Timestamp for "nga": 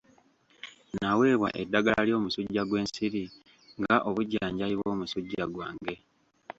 3.79-3.95